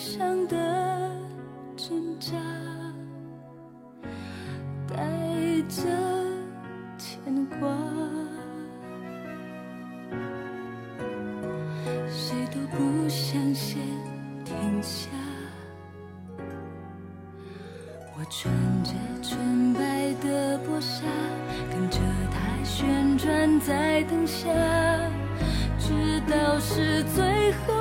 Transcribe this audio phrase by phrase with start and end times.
[0.00, 0.56] 想的
[1.76, 2.32] 挣扎，
[4.88, 4.96] 带
[5.68, 5.84] 着
[6.96, 7.68] 牵挂，
[12.08, 13.78] 谁都不想先
[14.42, 15.10] 停下。
[18.16, 18.50] 我穿
[18.82, 21.04] 着纯白的薄纱，
[21.70, 21.98] 跟着
[22.32, 24.48] 它旋转，在灯下，
[25.78, 27.79] 直到是最后。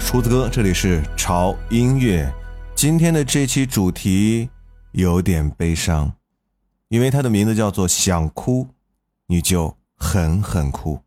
[0.00, 2.32] 厨子哥，这里是潮音乐。
[2.74, 4.48] 今天的这期主题
[4.92, 6.12] 有点悲伤，
[6.88, 8.66] 因为它的名字叫做“想哭
[9.26, 11.00] 你就狠狠哭”。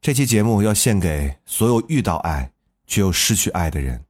[0.00, 2.50] 这期节目要献给所有遇到爱
[2.86, 4.04] 却又失去爱的人，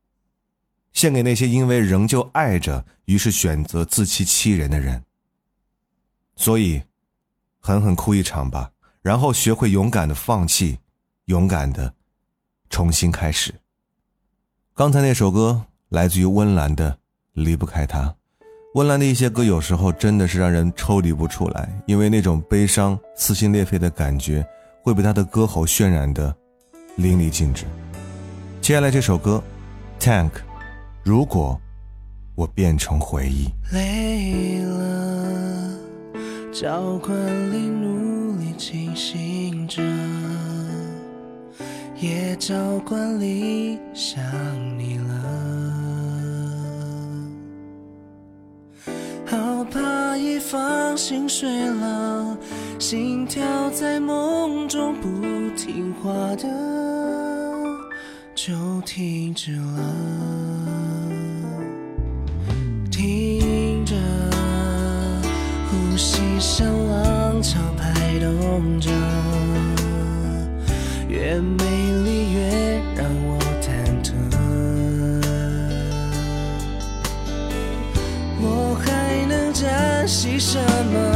[0.93, 5.03] 献给那些因为仍旧爱着，于是选择自欺欺人的人。
[6.37, 6.83] 所以，
[7.61, 8.71] 狠狠哭一场吧，
[9.03, 10.79] 然后学会勇敢的放弃，
[11.27, 11.95] 勇敢的
[12.71, 13.55] 重新开始。
[14.77, 16.91] 刚才那首歌来自于温岚的
[17.35, 18.01] 《离不开他》。
[18.75, 24.45] 温岚的一些歌有时候真的是让人抽离不出来，因为那种悲伤、撕心裂肺的感觉
[24.83, 26.35] 会被她的歌喉渲染的
[26.97, 27.67] 淋漓尽致。
[28.61, 29.41] 接下来这首歌
[30.05, 30.31] 《Tank》，
[31.05, 31.57] 如果
[32.35, 35.79] 我变成回忆，累了，
[36.53, 37.17] 教官
[37.53, 39.81] 里努力清醒着，
[41.97, 44.23] 也教官里想
[44.79, 45.15] 你了。
[49.27, 52.37] 好怕一放心睡了，
[52.79, 55.09] 心跳在梦中不
[55.57, 56.49] 听话的
[58.35, 58.53] 就
[58.83, 59.83] 停止了，
[62.91, 63.95] 听着
[65.71, 68.91] 呼吸像浪潮拍动着，
[71.25, 71.65] 越美
[72.05, 72.39] 丽越
[72.95, 73.73] 让我忐
[74.05, 74.13] 忑。
[78.43, 80.59] 我还能珍惜什
[80.93, 81.14] 么？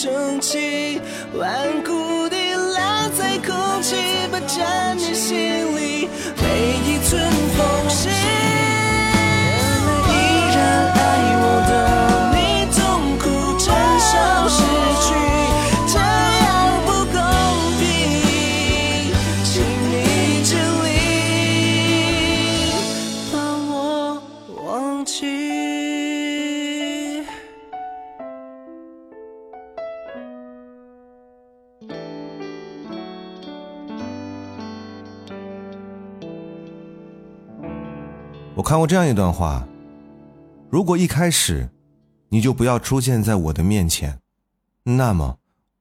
[0.00, 0.98] 太不争气，
[1.34, 3.96] 顽固地烂在空气，
[4.32, 5.49] 霸占你心。
[38.70, 39.66] 看过这样一段话：
[40.70, 41.68] 如果一开始
[42.28, 44.16] 你就不要出现在我的面前，
[44.84, 45.36] 那么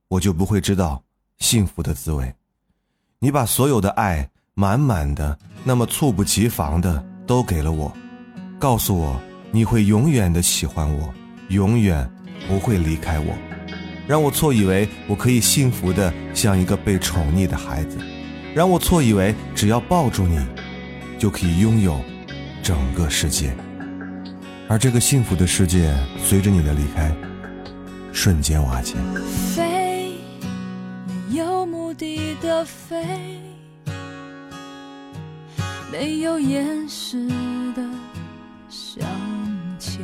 [0.08, 1.04] 我就不会知道
[1.38, 2.34] 幸福的滋味。
[3.20, 7.94] 你把所有的爱满满的、那么猝不及防的都给了我，
[8.58, 11.14] 告诉我你会永远的喜欢我，
[11.50, 12.12] 永远
[12.48, 13.38] 不会离开我，
[14.08, 18.00] 让我错以为我可以幸福的像一个被宠溺的孩子，
[18.56, 20.44] 让我错以为只要抱住你，
[21.20, 21.96] 就可以拥有。
[22.62, 23.52] 整个世界，
[24.68, 27.12] 而这个幸福的世界，随着你的离开，
[28.14, 28.96] 瞬间瓦解。
[29.56, 30.14] 飞，
[31.08, 33.04] 没有目的的飞，
[35.92, 37.28] 没有掩饰
[37.76, 37.84] 的
[38.70, 39.04] 向
[39.80, 40.02] 前。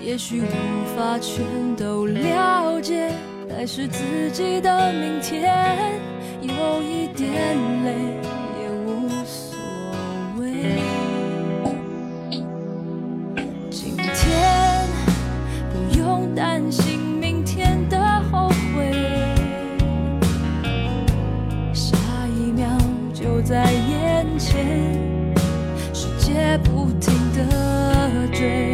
[0.00, 1.44] 也许无法全
[1.76, 3.12] 都了解，
[3.50, 6.00] 还是自己的明天，
[6.42, 8.39] 有一点累。
[16.34, 17.98] 担心明天的
[18.30, 18.92] 后悔
[21.72, 21.96] 下
[22.28, 22.66] 一秒
[23.12, 24.90] 就在眼前
[25.92, 28.69] 世界不停的追。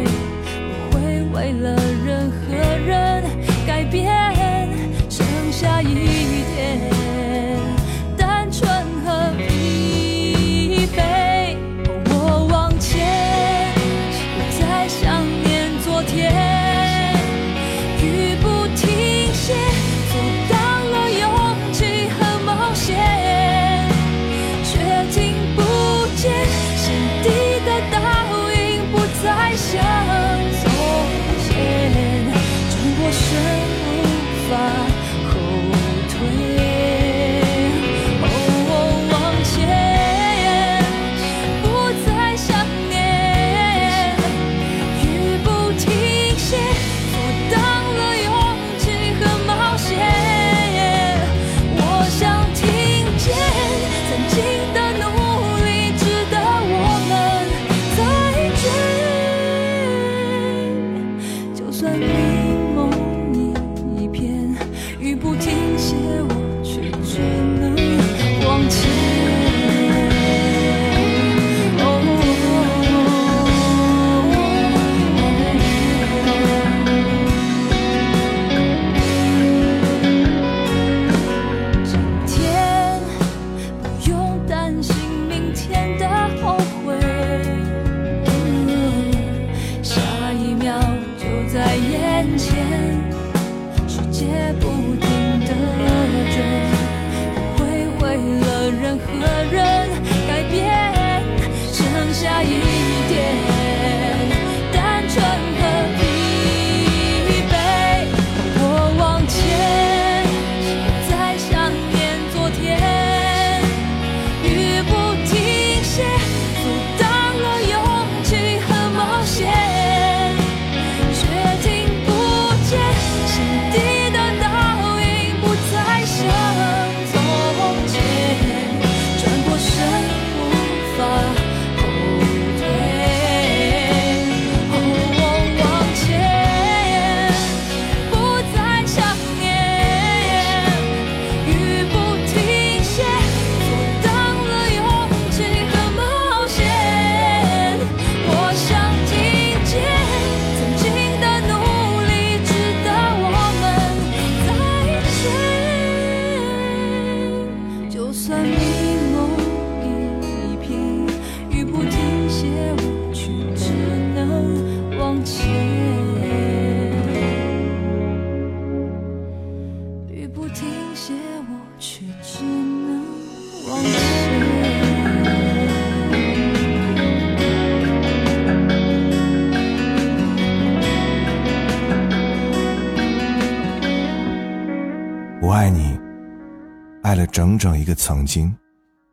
[187.17, 188.55] 了整整一个曾经，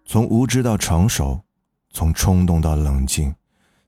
[0.04, 1.40] 从无知到成熟，
[1.90, 3.34] 从冲动到冷静，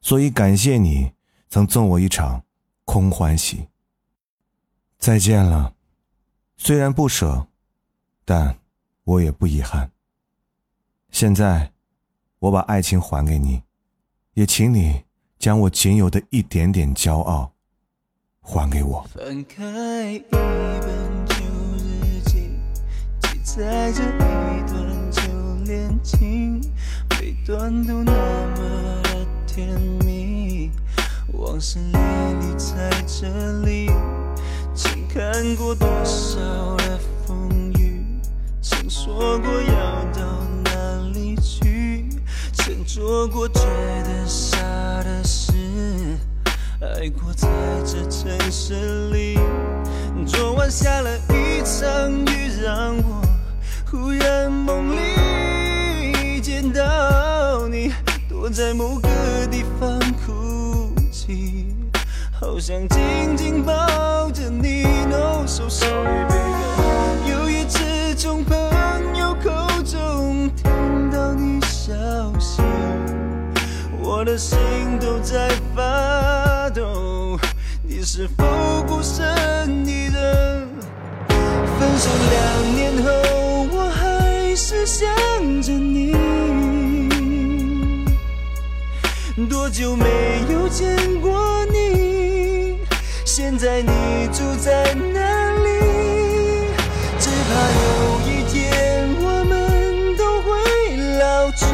[0.00, 1.12] 所以感谢你
[1.48, 2.42] 曾赠我一场
[2.84, 3.68] 空欢喜。
[4.98, 5.74] 再见了，
[6.56, 7.46] 虽然不舍，
[8.24, 8.58] 但
[9.04, 9.92] 我也不遗憾。
[11.10, 11.72] 现在，
[12.38, 13.62] 我把爱情还给你，
[14.32, 15.04] 也请你
[15.38, 17.52] 将我仅有的一点点骄傲
[18.40, 19.02] 还给我。
[19.14, 20.18] 翻开一
[23.46, 25.22] 在这，一段旧
[25.64, 26.60] 恋情。
[27.10, 30.68] 每段都那么的甜蜜。
[31.32, 31.96] 往事历
[32.40, 33.28] 历在这
[33.64, 33.88] 里，
[34.74, 36.40] 曾看过多少
[36.78, 38.04] 的风雨，
[38.60, 42.08] 曾说过要到哪里去，
[42.52, 44.58] 曾做过觉得傻
[45.04, 45.52] 的事，
[46.80, 47.48] 爱过在
[47.84, 49.38] 这城市里。
[50.26, 53.25] 昨晚下了一场雨，让我
[53.96, 57.90] 忽然梦里见到你，
[58.28, 59.08] 躲在某个
[59.50, 61.74] 地方哭泣，
[62.30, 64.84] 好想紧紧抱着你。
[65.08, 68.54] No so sorry baby，有一次从朋
[69.16, 69.50] 友口
[69.82, 71.94] 中听到你消
[72.38, 72.60] 息，
[73.98, 74.58] 我的心
[75.00, 77.38] 都在发抖。
[77.82, 78.44] 你是否
[78.86, 80.68] 孤身一人？
[81.78, 83.10] 分手两年后，
[84.68, 85.08] 是想
[85.62, 86.12] 着你。
[89.48, 90.04] 多久没
[90.50, 92.76] 有见过你？
[93.24, 95.68] 现在你住在哪里？
[97.20, 97.54] 只怕
[97.84, 100.50] 有一天我们都会
[101.20, 101.64] 老去，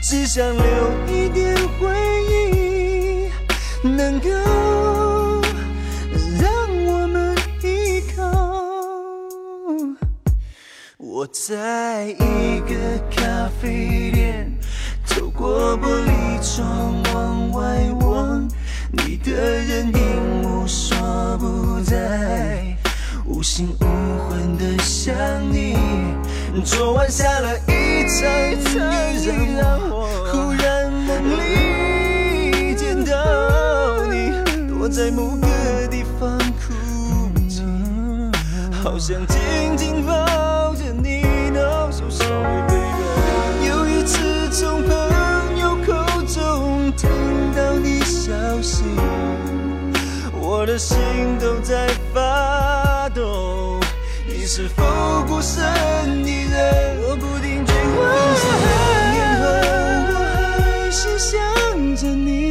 [0.00, 1.92] 只想留一点回
[2.30, 3.28] 忆，
[3.86, 4.30] 能够
[11.44, 12.74] 在一个
[13.10, 14.50] 咖啡店，
[15.06, 18.48] 透过玻璃窗往外望，
[18.90, 20.96] 你的人影无所
[21.38, 22.74] 不在，
[23.26, 23.84] 无心无
[24.26, 25.14] 魂的想
[25.52, 25.76] 你。
[26.64, 28.26] 昨晚下了一场
[29.22, 29.60] 雨，
[30.32, 34.32] 忽然梦里见到你，
[34.68, 35.46] 躲在某个
[35.90, 36.72] 地方哭
[37.46, 37.62] 泣。
[38.82, 40.14] 好想紧紧抱
[50.66, 50.98] 我的心
[51.38, 53.78] 都在发抖。
[54.26, 54.82] 你是否
[55.28, 55.62] 孤身
[56.26, 57.00] 一人？
[57.02, 57.96] 我不停追问。
[58.10, 59.46] 分手两年后，
[60.10, 60.14] 我
[60.58, 61.30] 还是想
[61.94, 62.50] 着你。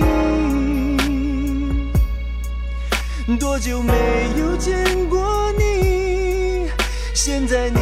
[3.37, 3.93] 多久没
[4.39, 6.69] 有见过你？
[7.13, 7.81] 现在你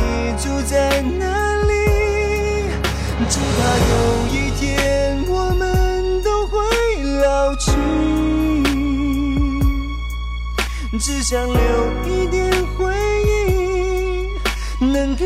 [11.06, 11.58] 只想留
[12.08, 14.30] 一点回忆，
[14.80, 15.26] 能够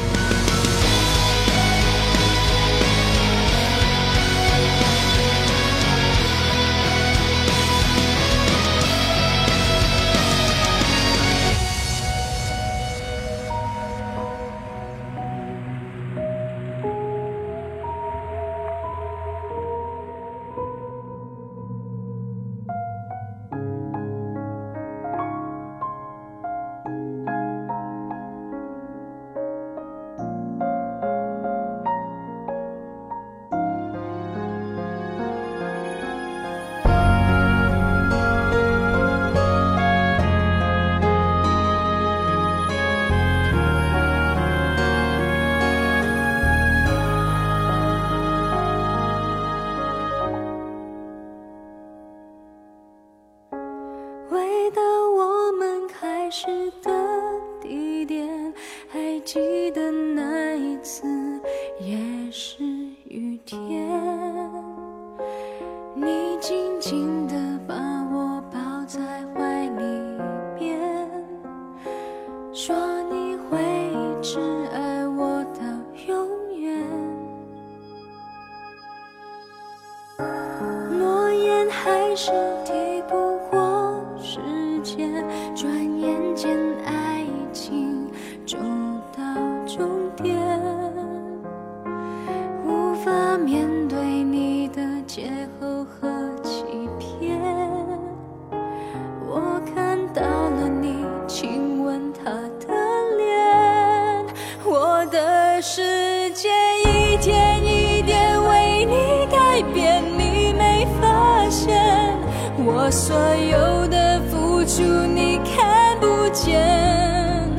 [112.63, 117.49] 我所有的付出你看不见。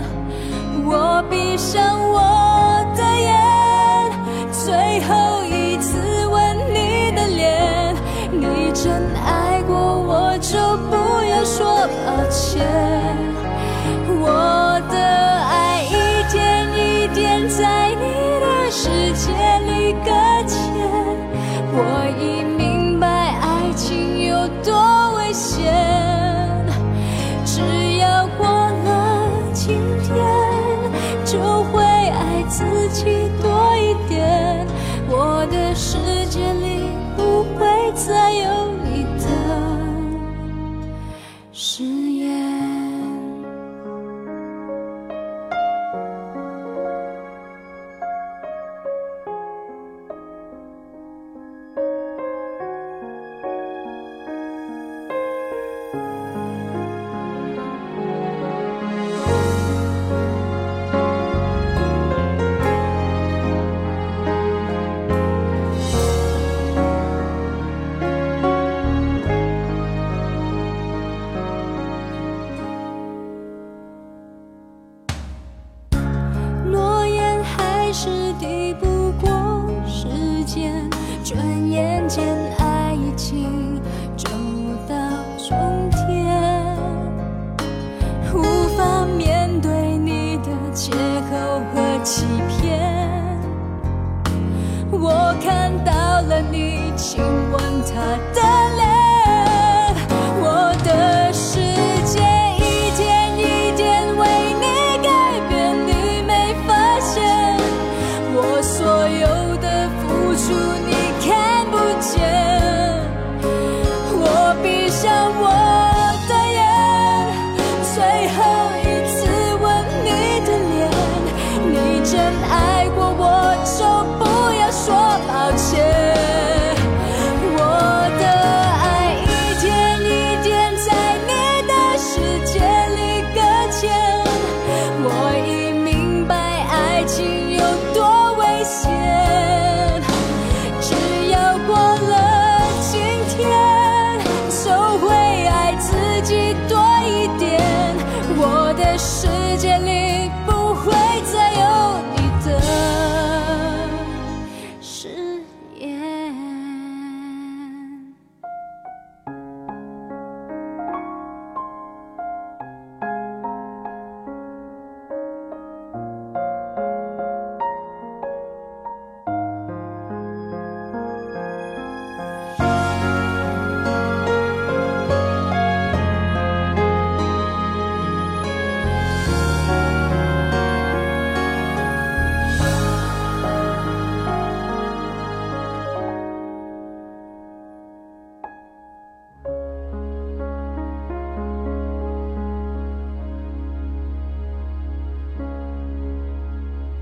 [0.85, 2.12] 我闭上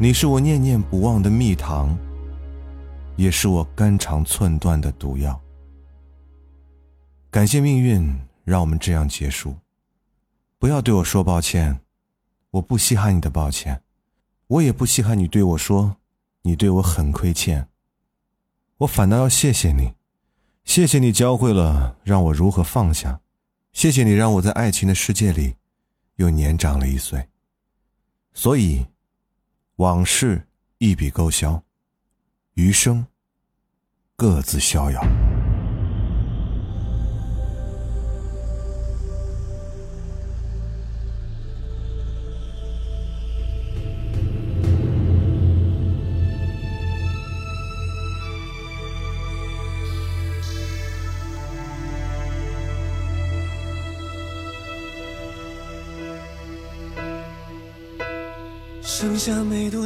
[0.03, 1.95] 你是我念念不忘的蜜糖
[3.17, 5.39] 也是我肝肠寸断的毒药。
[7.31, 9.55] 感谢命运让我们这样结束。
[10.59, 11.79] 不要对我说抱歉
[12.53, 13.83] 我不稀罕你的抱歉
[14.47, 15.99] 我也不稀罕你对我说
[16.43, 17.69] 你对我很亏欠。
[18.79, 19.93] 我反倒要谢谢你
[20.65, 23.21] 谢谢你教会了让我如何放下
[23.75, 25.57] 谢谢你让我在爱情的世界里
[26.17, 27.29] 又年长了一岁。
[28.33, 28.87] 所以
[29.81, 31.62] 往事一笔勾销
[32.53, 33.07] 余生
[34.14, 35.30] 各自逍遥。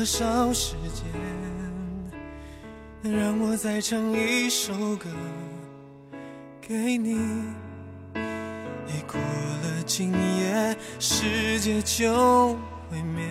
[0.04, 1.02] 多少时间
[3.02, 5.08] 让我再唱一首歌
[6.60, 7.12] 给你
[8.86, 12.52] 已过了今夜世界就
[12.90, 13.24] 毁灭。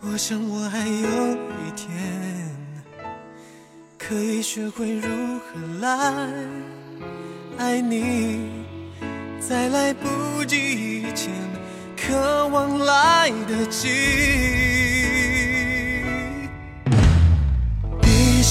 [0.00, 1.90] 我想我还有一天
[3.98, 5.08] 可以学会如
[5.40, 6.28] 何来
[7.58, 8.48] 爱你
[9.40, 11.32] 在来不及以前
[11.96, 14.83] 渴望来得及。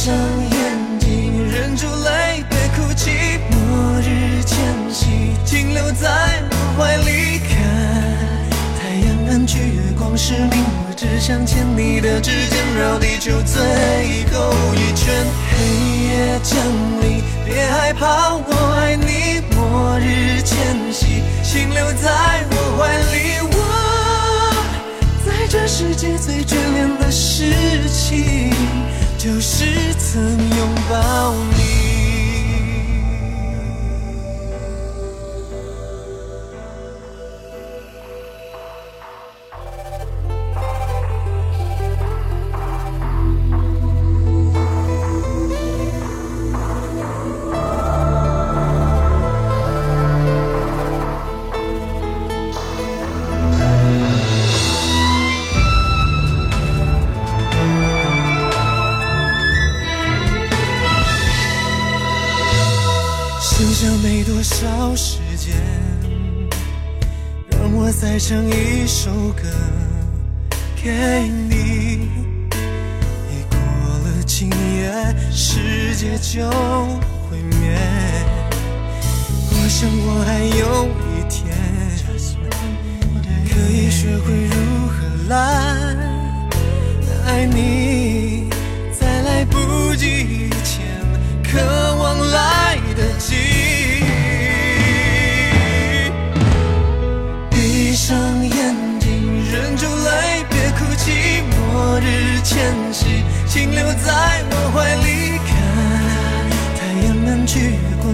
[0.03, 3.39] 上眼睛，忍住泪，别哭泣。
[3.51, 4.59] 末日前
[4.91, 5.05] 夕，
[5.45, 7.55] 停留在我怀里，看
[8.77, 10.61] 太阳暗去，月光失明。
[10.89, 13.63] 我只想牵你的指尖，绕地球最
[14.33, 15.25] 后一圈。
[15.49, 15.55] 黑
[16.03, 16.59] 夜降
[16.99, 19.41] 临，别害怕，我爱你。
[19.55, 20.57] 末日前
[20.91, 23.39] 夕，请留在我怀里。
[23.55, 23.57] 我
[25.25, 27.53] 在这世界最眷恋的事
[27.87, 28.51] 情，
[29.23, 31.82] 就是曾拥抱你。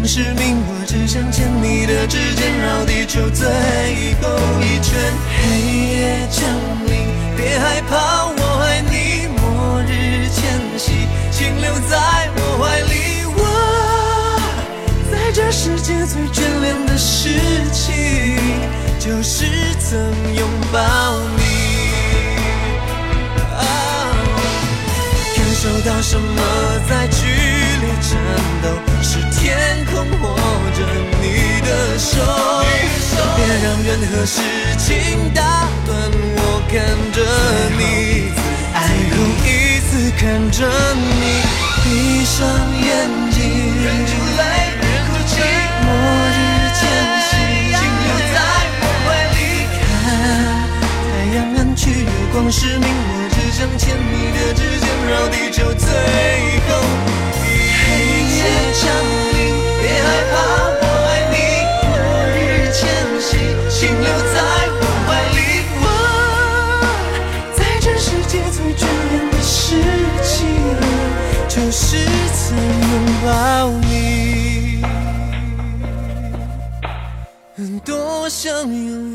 [0.10, 0.58] 月光失明。
[0.68, 3.46] 我只想牵你的指尖，绕地球最
[4.22, 4.98] 后一圈。
[5.38, 5.40] 黑
[5.94, 6.42] 夜降
[6.88, 6.92] 临，
[7.38, 9.28] 别害怕，我爱你。
[9.38, 13.26] 末日前夕，请留在我怀里。
[13.38, 13.40] 我
[15.12, 17.30] 在这世界最眷恋的事
[17.72, 17.94] 情，
[19.00, 19.46] 就是
[19.80, 20.00] 曾
[20.36, 20.80] 拥抱
[21.38, 21.44] 你。
[23.56, 23.62] 啊
[25.36, 26.42] 感受到什么
[26.90, 27.26] 在剧
[27.82, 28.18] 烈颤
[28.64, 28.89] 抖？
[29.50, 30.38] 天空握
[30.78, 30.80] 着
[31.20, 31.26] 你
[31.66, 32.22] 的手，
[33.36, 34.38] 别让任何事
[34.78, 34.88] 情
[35.34, 35.42] 打
[35.88, 35.90] 断
[36.38, 36.78] 我看
[37.12, 37.18] 着
[37.76, 37.82] 你，
[38.78, 39.50] 最后一
[39.90, 41.42] 次看着你，
[41.84, 42.38] 闭上
[42.78, 42.88] 眼
[43.32, 43.42] 睛，
[43.82, 44.42] 忍住泪，
[45.08, 45.42] 哭泣，
[45.82, 45.88] 末
[46.30, 46.40] 日
[46.78, 46.80] 前
[47.26, 47.34] 夕，
[47.74, 48.38] 请留在
[48.82, 49.38] 我怀里
[49.74, 49.82] 看。
[51.10, 55.90] 太阳暗去，月光失明，我只想牵你的指尖，绕地球最
[56.70, 56.72] 后
[78.66, 79.09] 朋友。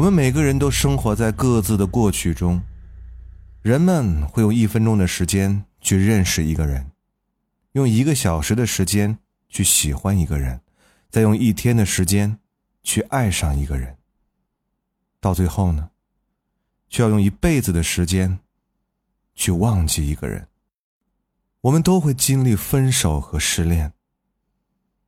[0.00, 2.62] 我们每个人都生活在各自的过去中，
[3.60, 6.90] 人们会用一分钟的时间去认识一个人，
[7.72, 9.18] 用一个小时的时间
[9.50, 10.58] 去喜欢一个人，
[11.10, 12.38] 再用一天的时间
[12.82, 13.94] 去爱上一个人。
[15.20, 15.90] 到最后呢，
[16.88, 18.38] 却要用一辈子的时间
[19.34, 20.48] 去忘记一个人。
[21.60, 23.92] 我们都会经历分手和失恋。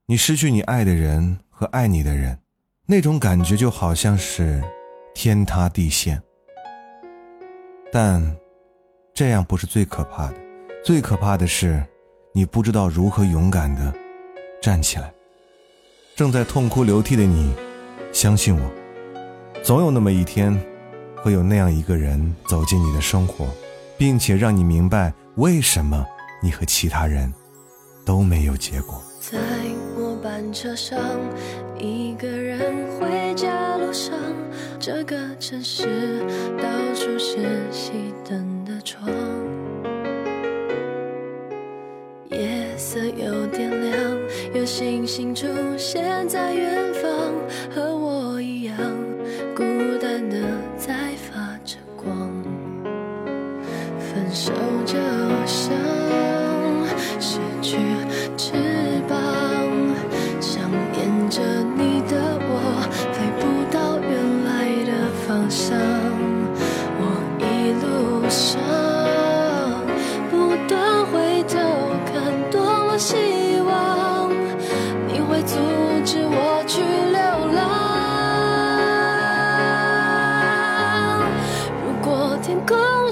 [0.04, 2.38] 你失去你爱的人和爱你的人，
[2.84, 4.62] 那种感觉就好像是
[5.14, 6.22] 天塌地陷。
[7.92, 8.36] 但
[9.12, 10.34] 这样不是最可怕的，
[10.82, 11.84] 最可怕的是
[12.32, 13.92] 你不知道如何勇敢的
[14.62, 15.12] 站起来。
[16.16, 17.54] 正在痛哭流涕的你，
[18.12, 18.70] 相信我，
[19.62, 20.58] 总有那么一天，
[21.22, 23.46] 会有那样一个人走进你的生活，
[23.98, 26.06] 并且让你明白为什么
[26.42, 27.32] 你和其他人
[28.04, 29.02] 都没有结果。
[30.50, 30.98] 车上，
[31.78, 32.58] 一个人
[32.98, 34.14] 回家路上，
[34.78, 35.84] 这个城市
[36.56, 37.36] 到处是
[37.70, 37.92] 熄
[38.26, 39.10] 灯的窗，
[42.30, 43.94] 夜色有点亮，
[44.54, 47.10] 有星星出现在远方，
[47.74, 48.76] 和我一样
[49.54, 49.62] 孤
[50.00, 50.38] 单的
[50.78, 52.30] 在发着光。
[53.98, 54.50] 分手
[54.84, 54.94] 就
[55.46, 55.72] 像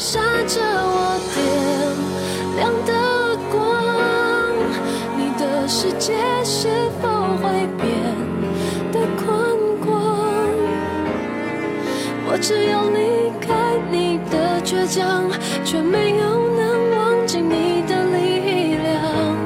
[0.00, 1.36] 闪着我点
[2.56, 2.92] 亮的
[3.52, 3.60] 光，
[5.18, 6.68] 你的世界是
[7.02, 7.84] 否会变
[8.90, 9.28] 得宽
[9.84, 10.00] 广？
[12.26, 15.30] 我只有离开你的倔强，
[15.66, 19.36] 却没有能忘记你的力量。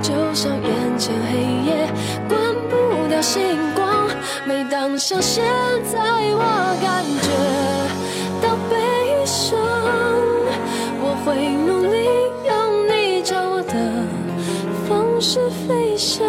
[0.00, 1.36] 就像眼前黑
[1.68, 1.86] 夜
[2.30, 3.42] 关不掉星
[3.74, 4.08] 光，
[4.46, 5.44] 每当像现
[5.84, 6.40] 在，我
[6.80, 7.28] 感觉
[11.24, 12.08] 会努力
[12.46, 13.74] 用你教我的
[14.88, 16.26] 方式飞翔。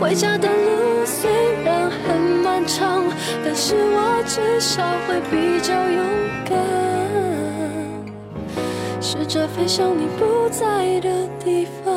[0.00, 1.30] 回家的路虽
[1.64, 3.04] 然很漫长，
[3.44, 6.04] 但是我至少会比较勇
[6.48, 6.56] 敢，
[9.00, 11.89] 试着飞向你不在的地方。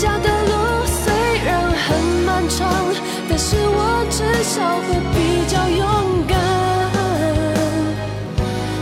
[0.00, 0.52] 家的路
[0.86, 1.12] 虽
[1.44, 2.58] 然很漫长，
[3.28, 5.84] 但是我至少会比较勇
[6.26, 6.32] 敢，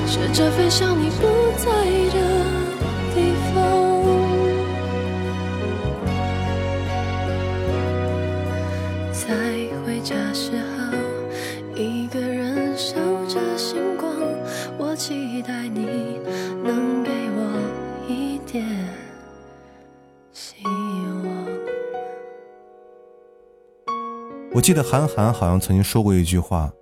[0.07, 1.67] 学着飞向你不在
[2.15, 2.17] 的
[24.59, 26.73] 我记得韩寒好像曾经说过一句话：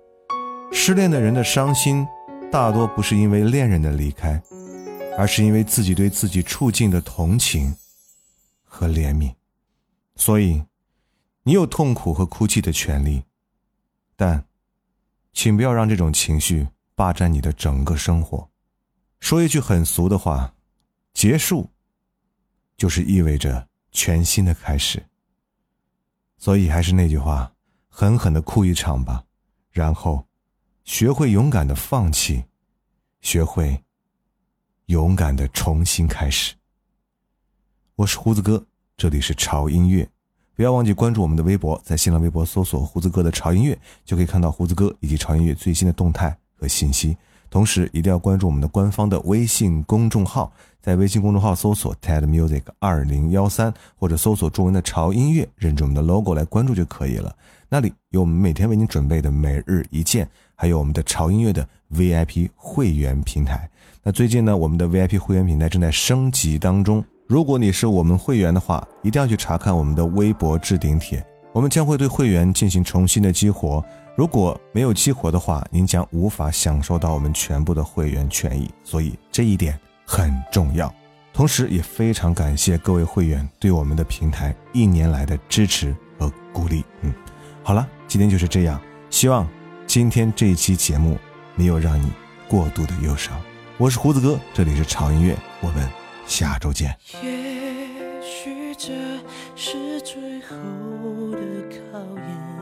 [0.71, 2.03] 失恋的人的伤心，
[2.51, 4.41] 大多不是因为恋人的离开，
[5.15, 7.75] 而是因为自己对自己处境的同情
[8.63, 9.31] 和怜悯。
[10.15, 10.63] 所以，
[11.43, 13.21] 你有痛苦和哭泣的权利，
[14.15, 14.43] 但，
[15.31, 18.49] 请不要让这种情绪霸占你的整个生活。
[19.19, 20.55] 说一句很俗的话，
[21.13, 21.69] 结束，
[22.75, 25.05] 就是意味着全新的开始。
[26.39, 27.53] 所以还是那句话，
[27.99, 29.23] 狠狠的哭一场吧，
[29.71, 30.23] 然后，
[30.83, 32.43] 学会勇敢的放弃，
[33.21, 33.83] 学会
[34.85, 36.53] 勇敢的重新开始。
[37.95, 38.63] 我是胡子哥，
[38.95, 40.07] 这里是潮音乐，
[40.53, 43.75] 不要忘记关注我们的微博，在新浪微博搜索“胡子哥的潮音乐”，
[44.05, 47.17] 就可以看到胡子哥以及潮音乐最新的动态和信息。
[47.49, 57.33] 同时，一定要关注我们的官方的微信公众号，在微信公众号搜索 “TED Music 二零幺三”或者搜索中文的“潮音乐”，认准我们的 logo 来关注就可以了。
[57.69, 63.69] 那里有我们每天为您准备的每日一见，还有我们的潮音乐的 VIP 会员平台。
[64.03, 67.03] 那最近呢，我们的 VIP 会员平台正在升级当中。
[67.27, 73.83] 如果你是我们会员的话，一定要去查看我们的微博置顶帖，我们将会对会员进行重新的激活。
[74.17, 80.91] 如果没有激活的话，您将无法享受到我们全部的会员权益，所以这一点很重要。
[81.31, 86.83] 同时，也非常感谢各位会员对我们的平台一年来的支持和鼓励。
[87.01, 87.13] 嗯，
[87.61, 88.81] 好了，今天就是这样。
[89.11, 89.47] 希望
[89.85, 91.15] 今天这一期节目
[91.53, 92.11] 没有让你
[92.49, 93.39] 过度的忧伤。
[93.77, 95.87] 我是胡子哥，这里是潮音乐，我们
[96.25, 96.89] 下周见。
[97.21, 98.95] 也许这
[99.55, 100.55] 是最后
[101.33, 101.37] 的
[101.91, 102.56] 考验，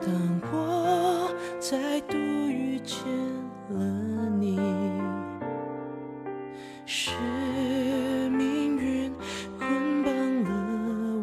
[0.00, 0.12] 当
[0.52, 2.96] 我再度遇见
[3.70, 3.76] 了
[4.38, 4.58] 你，
[6.84, 7.12] 是
[8.30, 9.12] 命运
[9.58, 10.12] 捆绑
[10.44, 10.50] 了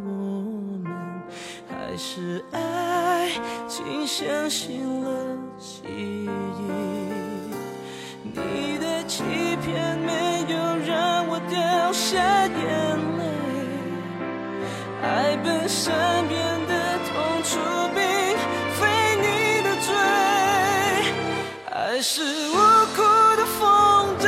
[0.05, 0.09] 我
[0.83, 0.91] 们，
[1.69, 3.29] 还是爱
[3.67, 6.27] 情相信了记忆？
[8.23, 9.23] 你的欺
[9.63, 12.17] 骗没有让我掉下
[12.47, 12.57] 眼
[13.17, 13.21] 泪，
[15.01, 15.93] 爱本身
[21.95, 22.55] 还是无
[22.95, 23.03] 辜
[23.37, 24.25] 的风筝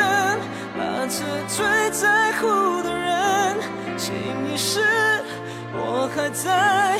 [0.77, 3.57] 把这最在乎的人，
[3.97, 4.13] 轻
[4.47, 4.81] 易是，
[5.73, 6.99] 我还在